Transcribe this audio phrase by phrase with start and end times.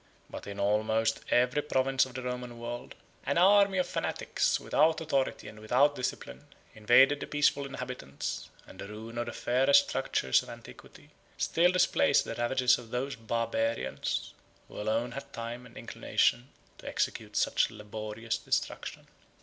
[0.31, 4.99] 34 But in almost every province of the Roman world, an army of fanatics, without
[4.99, 10.41] authority, and without discipline, invaded the peaceful inhabitants; and the ruin of the fairest structures
[10.41, 14.33] of antiquity still displays the ravages of those Barbarians,
[14.67, 16.49] who alone had time and inclination
[16.79, 19.07] to execute such laborious destruction.